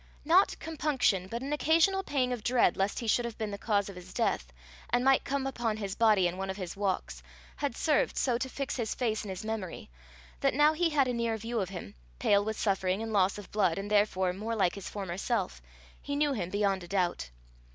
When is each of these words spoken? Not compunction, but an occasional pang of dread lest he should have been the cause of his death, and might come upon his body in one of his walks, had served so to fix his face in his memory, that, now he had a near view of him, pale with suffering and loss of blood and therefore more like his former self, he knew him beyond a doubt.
Not 0.25 0.57
compunction, 0.57 1.27
but 1.27 1.43
an 1.43 1.53
occasional 1.53 2.01
pang 2.01 2.33
of 2.33 2.43
dread 2.43 2.75
lest 2.75 2.97
he 2.97 3.05
should 3.05 3.23
have 3.23 3.37
been 3.37 3.51
the 3.51 3.57
cause 3.59 3.87
of 3.87 3.95
his 3.95 4.15
death, 4.15 4.51
and 4.89 5.05
might 5.05 5.23
come 5.23 5.45
upon 5.45 5.77
his 5.77 5.93
body 5.93 6.25
in 6.27 6.37
one 6.37 6.49
of 6.49 6.57
his 6.57 6.75
walks, 6.75 7.21
had 7.57 7.77
served 7.77 8.17
so 8.17 8.39
to 8.39 8.49
fix 8.49 8.75
his 8.77 8.95
face 8.95 9.23
in 9.23 9.29
his 9.29 9.45
memory, 9.45 9.91
that, 10.39 10.55
now 10.55 10.73
he 10.73 10.89
had 10.89 11.07
a 11.07 11.13
near 11.13 11.37
view 11.37 11.59
of 11.59 11.69
him, 11.69 11.93
pale 12.17 12.43
with 12.43 12.57
suffering 12.57 13.03
and 13.03 13.13
loss 13.13 13.37
of 13.37 13.51
blood 13.51 13.77
and 13.77 13.91
therefore 13.91 14.33
more 14.33 14.55
like 14.55 14.73
his 14.73 14.89
former 14.89 15.19
self, 15.19 15.61
he 16.01 16.15
knew 16.15 16.33
him 16.33 16.49
beyond 16.49 16.83
a 16.83 16.87
doubt. 16.87 17.29